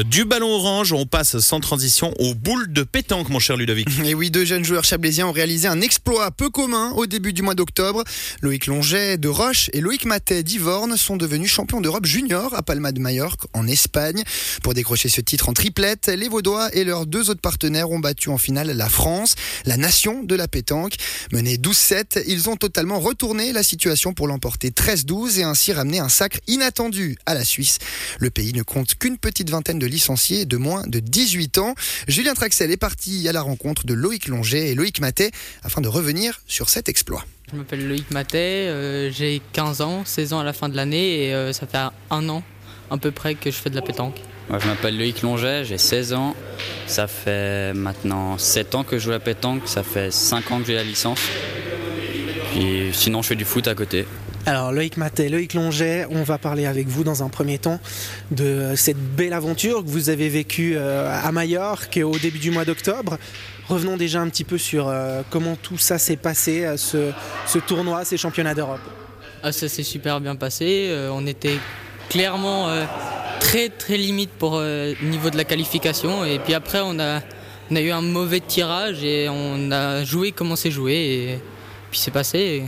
[0.00, 3.88] Euh, du ballon orange, on passe sans transition aux boules de pétanque, mon cher Ludovic.
[4.04, 7.42] Et oui, deux jeunes joueurs chablaisiens ont réalisé un exploit peu commun au début du
[7.42, 8.04] mois d'octobre.
[8.40, 12.92] Loïc Longet de Roche et Loïc Matet d'Ivorne sont devenus champions d'Europe junior à Palma
[12.92, 14.22] de Majorque en Espagne.
[14.62, 18.28] Pour décrocher ce titre en triplette, les Vaudois et leurs deux autres partenaires ont battu
[18.28, 19.34] en finale la France,
[19.66, 20.94] la nation de la pétanque.
[21.32, 26.08] Menés 12-7, ils ont totalement retourné la situation pour l'emporter 13-12 et ainsi ramener un
[26.08, 27.78] sacre inattendu à la Suisse.
[28.18, 31.74] Le pays ne compte qu'une petite vingtaine de licenciés de moins de 18 ans.
[32.08, 35.30] Julien Traxel est parti à la rencontre de Loïc Longet et Loïc Matet
[35.62, 37.24] afin de revenir sur cet exploit.
[37.52, 41.24] Je m'appelle Loïc Matet, euh, j'ai 15 ans, 16 ans à la fin de l'année
[41.24, 41.78] et euh, ça fait
[42.10, 42.42] un an
[42.90, 44.16] à peu près que je fais de la pétanque.
[44.48, 46.34] Moi, je m'appelle Loïc Longet, j'ai 16 ans.
[46.86, 50.58] Ça fait maintenant 7 ans que je joue à la pétanque, ça fait 5 ans
[50.60, 51.20] que j'ai la licence.
[52.52, 54.06] Puis sinon, je fais du foot à côté.
[54.46, 57.78] Alors Loïc Matet, Loïc Longet, on va parler avec vous dans un premier temps
[58.30, 62.64] de cette belle aventure que vous avez vécue euh, à Majorque au début du mois
[62.64, 63.18] d'octobre.
[63.68, 68.06] Revenons déjà un petit peu sur euh, comment tout ça s'est passé, euh, ce, tournoi,
[68.06, 68.80] ces championnats d'Europe.
[69.42, 70.90] Ah, ça s'est super bien passé.
[71.12, 71.58] on était
[72.08, 72.68] clairement
[73.40, 76.24] très très limite pour le niveau de la qualification.
[76.24, 77.20] Et puis après, on a,
[77.70, 80.94] eu un mauvais tirage et on a joué comme on s'est joué.
[80.94, 81.38] Et
[81.90, 82.64] puis c'est passé.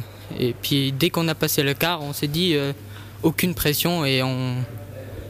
[0.61, 2.73] Puis dès qu'on a passé le quart, on s'est dit euh,
[3.23, 4.57] aucune pression et on,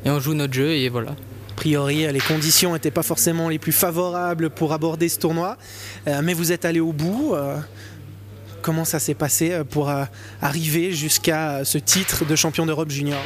[0.04, 1.10] et on joue notre jeu et voilà.
[1.10, 5.56] A priori, les conditions n'étaient pas forcément les plus favorables pour aborder ce tournoi,
[6.08, 7.34] euh, mais vous êtes allé au bout.
[7.34, 7.56] Euh,
[8.62, 9.92] comment ça s'est passé pour
[10.40, 13.22] arriver jusqu'à ce titre de champion d'Europe junior?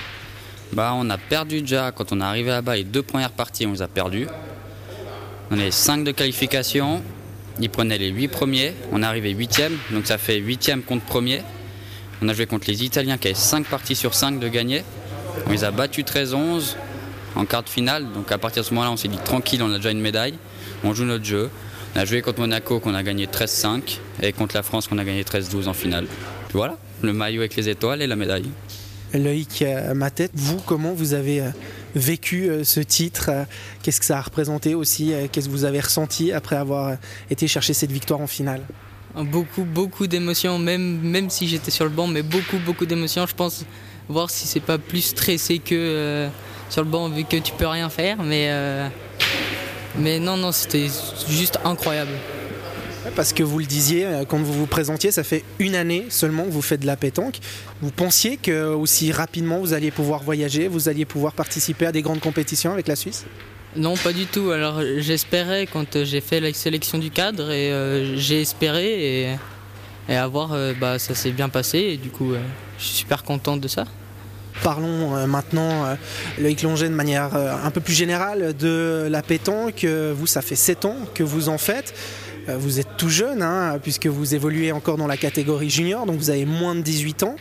[0.72, 2.76] Bah, On a perdu déjà quand on est arrivé là-bas.
[2.76, 4.26] Les deux premières parties, on les a perdues.
[5.50, 7.02] On est 5 de qualification.
[7.60, 8.74] Ils prenaient les 8 premiers.
[8.92, 11.42] On est arrivé 8 donc ça fait 8 contre premier.
[12.22, 14.82] On a joué contre les Italiens qui avaient 5 parties sur 5 de gagner.
[15.46, 16.76] On les a battus 13-11
[17.34, 18.06] en quart de finale.
[18.12, 20.34] Donc à partir de ce moment-là, on s'est dit tranquille, on a déjà une médaille.
[20.82, 21.50] On joue notre jeu.
[21.94, 25.04] On a joué contre Monaco qu'on a gagné 13-5 et contre la France qu'on a
[25.04, 26.06] gagné 13-12 en finale.
[26.52, 28.48] Voilà, le maillot avec les étoiles et la médaille.
[29.14, 29.64] Loïc
[29.94, 31.50] ma tête, vous, comment vous avez euh,
[31.94, 33.30] vécu euh, ce titre
[33.82, 36.96] Qu'est-ce que ça a représenté aussi Qu'est-ce que vous avez ressenti après avoir
[37.30, 38.62] été chercher cette victoire en finale?
[39.16, 43.26] Beaucoup, beaucoup d'émotions, même, même si j'étais sur le banc, mais beaucoup, beaucoup d'émotions.
[43.26, 43.64] Je pense
[44.08, 46.28] voir si c'est pas plus stressé que euh,
[46.68, 48.22] sur le banc vu que tu peux rien faire.
[48.22, 48.88] Mais, euh,
[49.98, 50.88] mais non, non, c'était
[51.28, 52.12] juste incroyable.
[53.14, 56.44] Parce que vous le disiez, euh, quand vous vous présentiez, ça fait une année seulement
[56.44, 57.38] que vous faites de la pétanque.
[57.80, 62.02] Vous pensiez que aussi rapidement vous alliez pouvoir voyager, vous alliez pouvoir participer à des
[62.02, 63.24] grandes compétitions avec la Suisse?
[63.76, 64.50] Non, pas du tout.
[64.50, 69.38] Alors j'espérais quand j'ai fait la sélection du cadre et euh, j'ai espéré
[70.08, 72.40] et, à voir, euh, bah, ça s'est bien passé et du coup euh,
[72.78, 73.84] je suis super contente de ça.
[74.62, 75.98] Parlons maintenant,
[76.38, 79.84] Loïc Longet, de manière un peu plus générale de la pétanque.
[79.84, 81.94] Vous, ça fait 7 ans que vous en faites.
[82.48, 86.30] Vous êtes tout jeune, hein, puisque vous évoluez encore dans la catégorie junior, donc vous
[86.30, 87.36] avez moins de 18 ans.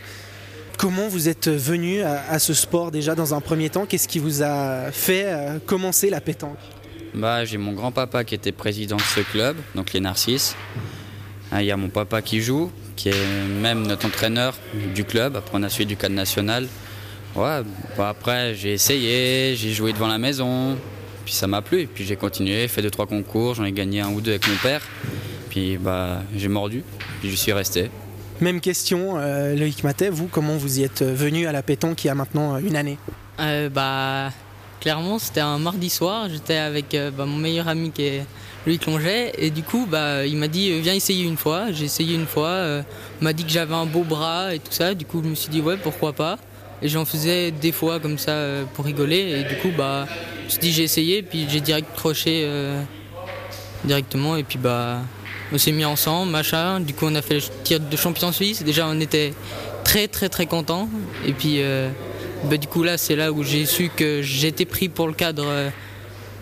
[0.78, 3.86] Comment vous êtes venu à, ce sport déjà dans un premier temps?
[3.86, 6.58] Qu'est-ce qui vous a fait euh, commencer la pétanque?
[7.14, 10.54] Bah, J'ai mon grand-papa qui était président de ce club, donc les Narcisses.
[11.50, 14.58] Ah, il y a mon papa qui joue, qui est même notre entraîneur
[14.94, 15.36] du club.
[15.36, 16.68] Après, on a suivi du cadre national.
[17.34, 17.62] Bah,
[17.98, 20.76] après, j'ai essayé, j'ai joué devant la maison,
[21.24, 21.86] puis ça m'a plu.
[21.86, 24.56] Puis j'ai continué, fait deux trois concours, j'en ai gagné un ou deux avec mon
[24.56, 24.82] père.
[25.48, 26.84] Puis bah, j'ai mordu,
[27.20, 27.90] puis je suis resté.
[28.40, 32.08] Même question, euh, Loïc Matet, vous, comment vous y êtes venu à la pétanque il
[32.08, 32.98] y a maintenant une année?
[33.40, 34.30] Euh, bah,
[34.80, 38.26] Clairement, c'était un mardi soir, j'étais avec euh, bah, mon meilleur ami qui est
[38.66, 41.72] Loïc Longet, et du coup, bah, il m'a dit Viens essayer une fois.
[41.72, 42.82] J'ai essayé une fois,
[43.20, 45.34] il m'a dit que j'avais un beau bras et tout ça, du coup, je me
[45.34, 46.38] suis dit Ouais, pourquoi pas.
[46.82, 48.36] Et j'en faisais des fois comme ça
[48.74, 50.06] pour rigoler, et du coup, bah,
[50.40, 52.46] je me suis dit J'ai essayé, puis j'ai direct croché
[53.84, 55.00] directement, et puis bah
[55.52, 56.80] on s'est mis ensemble, machin.
[56.80, 58.62] Du coup, on a fait le tir de champion suisse.
[58.62, 59.32] Déjà, on était
[59.84, 60.88] très, très, très contents.
[61.24, 61.88] Et puis, euh,
[62.44, 65.44] bah, du coup, là, c'est là où j'ai su que j'étais pris pour le cadre
[65.46, 65.70] euh,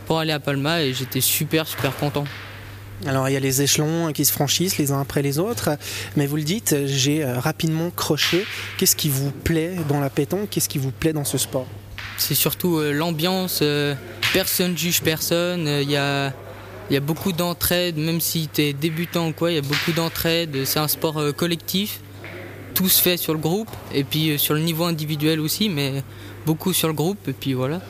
[0.06, 2.25] pour aller à Palma et j'étais super, super content.
[3.06, 5.70] Alors il y a les échelons qui se franchissent les uns après les autres,
[6.17, 8.46] mais vous le dites, j'ai euh, rapidement croché.
[8.78, 10.49] Qu'est-ce qui vous plaît dans la pétanque?
[10.49, 11.67] Qu'est-ce qui vous plaît dans ce sport?
[12.17, 13.62] C'est surtout l'ambiance,
[14.32, 16.32] personne juge personne, il y a
[16.90, 19.62] il y a beaucoup d'entraide, même si tu es débutant ou quoi, il y a
[19.62, 20.64] beaucoup d'entraide.
[20.64, 22.00] C'est un sport euh, collectif.
[22.75, 26.02] Tout se fait sur le groupe et puis euh, sur le niveau individuel aussi, mais
[26.44, 27.28] beaucoup sur le groupe.
[27.28, 27.81] Et puis voilà.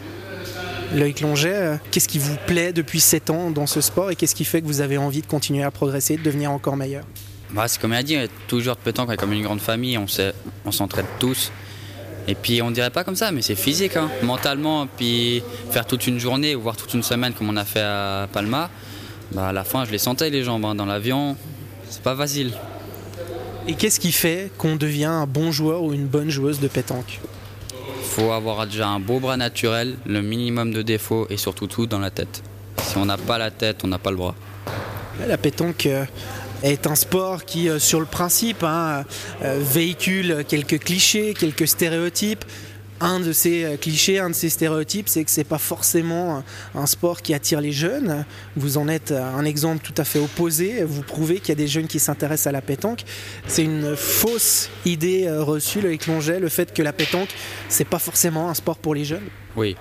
[0.94, 4.34] Loïc Longet, euh, qu'est-ce qui vous plaît depuis 7 ans dans ce sport et qu'est-ce
[4.34, 7.04] qui fait que vous avez envie de continuer à progresser, de devenir encore meilleur?
[7.50, 8.16] Bah, C'est comme il a dit,
[8.46, 11.50] toujours de pétanque comme une grande famille, on s'entraide tous.
[12.26, 13.96] Et puis on dirait pas comme ça, mais c'est physique.
[13.96, 14.10] Hein.
[14.22, 17.82] Mentalement, puis faire toute une journée ou voire toute une semaine comme on a fait
[17.82, 18.70] à Palma,
[19.32, 20.74] bah à la fin je les sentais les jambes hein.
[20.74, 21.36] dans l'avion.
[21.88, 22.52] C'est pas facile.
[23.66, 27.20] Et qu'est-ce qui fait qu'on devient un bon joueur ou une bonne joueuse de pétanque?
[27.72, 31.86] Il faut avoir déjà un beau bras naturel, le minimum de défauts et surtout tout
[31.86, 32.42] dans la tête.
[32.82, 34.34] Si on n'a pas la tête, on n'a pas le bras.
[35.26, 36.04] La pétanque euh,
[36.72, 39.04] est un sport qui, euh, sur le principe, hein,
[39.42, 42.44] euh, véhicule quelques clichés, quelques stéréotypes.
[43.00, 46.42] Un de ces euh, clichés, un de ces stéréotypes, c'est que c'est pas forcément
[46.74, 48.24] un sport qui attire les jeunes.
[48.56, 50.84] Vous en êtes un exemple tout à fait opposé.
[50.84, 53.02] Vous prouvez qu'il y a des jeunes qui s'intéressent à la pétanque.
[53.46, 57.30] C'est une fausse idée reçue, le Longet, le fait que la pétanque,
[57.68, 59.28] c'est pas forcément un sport pour les jeunes.
[59.56, 59.76] Oui,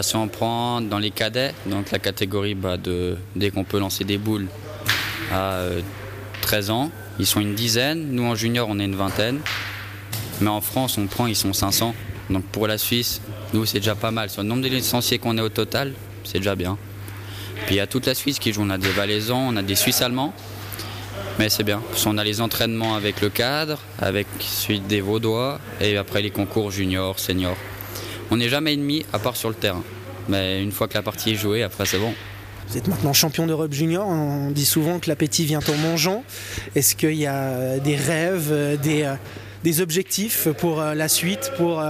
[0.00, 2.76] si on prend dans les cadets, donc la catégorie bah,
[3.36, 4.46] dès qu'on peut lancer des boules
[5.30, 5.66] à
[6.42, 6.90] 13 ans.
[7.18, 8.08] Ils sont une dizaine.
[8.10, 9.40] Nous, en junior, on est une vingtaine.
[10.42, 11.94] Mais en France, on prend, ils sont 500.
[12.28, 13.20] Donc pour la Suisse,
[13.54, 14.28] nous, c'est déjà pas mal.
[14.28, 15.92] Sur le nombre de licenciés qu'on est au total,
[16.24, 16.76] c'est déjà bien.
[17.66, 18.62] Puis il y a toute la Suisse qui joue.
[18.62, 20.34] On a des Valaisans, on a des Suisses allemands.
[21.38, 21.82] Mais c'est bien.
[21.90, 26.30] Parce on a les entraînements avec le cadre, avec suite des Vaudois, et après les
[26.30, 27.56] concours junior, senior.
[28.30, 29.82] On n'est jamais ennemi à part sur le terrain.
[30.28, 32.14] Mais une fois que la partie est jouée, après c'est bon.
[32.68, 34.06] Vous êtes maintenant champion d'Europe junior.
[34.06, 36.24] On dit souvent que l'appétit vient en mangeant.
[36.74, 39.12] Est-ce qu'il y a des rêves, des,
[39.62, 41.82] des objectifs pour la suite, pour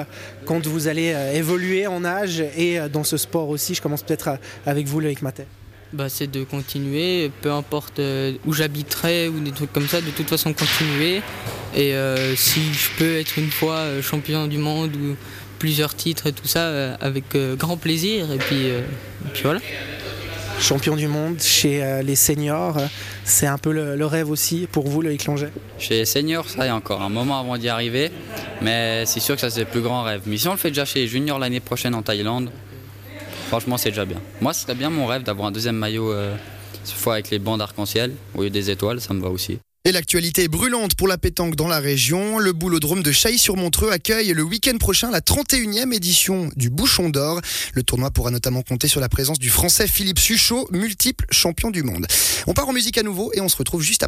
[0.45, 3.75] quand vous allez évoluer en âge et dans ce sport aussi?
[3.75, 5.47] Je commence peut-être avec vous, Loïc Matet.
[5.93, 8.01] Bah, c'est de continuer, peu importe
[8.47, 11.21] où j'habiterai ou des trucs comme ça, de toute façon continuer.
[11.77, 15.17] Et euh, si je peux être une fois champion du monde ou
[15.59, 18.33] plusieurs titres et tout ça, avec grand plaisir.
[18.33, 18.83] Et puis, et
[19.33, 19.61] puis voilà
[20.63, 22.79] champion du monde chez euh, les seniors.
[23.25, 26.69] C'est un peu le, rêve aussi pour vous, le Longet Chez les seniors, ça y
[26.69, 28.11] a encore un moment avant d'y arriver,
[28.61, 30.23] mais c'est sûr que ça c'est le plus grand rêve.
[30.27, 32.51] Mais si on le fait déjà chez les juniors l'année prochaine en Thaïlande,
[33.49, 34.19] franchement c'est déjà bien.
[34.41, 36.35] Moi, ce serait bien mon rêve d'avoir un deuxième maillot, euh,
[36.85, 39.59] cette fois avec les bandes arc-en-ciel, au lieu des étoiles, ça me va aussi.
[39.85, 42.39] Et l'actualité est brûlante pour la pétanque dans la région.
[42.39, 47.41] Le boulodrome de Chailly-sur-Montreux accueille le week-end prochain la 31e édition du Bouchon d'Or.
[47.75, 51.83] Le tournoi pourra notamment compter sur la présence du français Philippe Suchot, multiple champion du
[51.83, 52.07] monde.
[52.47, 54.01] On part en musique à nouveau et on se retrouve juste après.